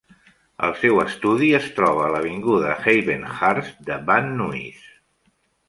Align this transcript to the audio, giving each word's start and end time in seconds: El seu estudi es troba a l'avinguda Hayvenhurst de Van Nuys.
El 0.67 0.71
seu 0.83 1.01
estudi 1.03 1.49
es 1.57 1.67
troba 1.75 2.01
a 2.07 2.09
l'avinguda 2.17 2.73
Hayvenhurst 2.79 3.79
de 3.91 4.01
Van 4.11 4.35
Nuys. 4.43 4.85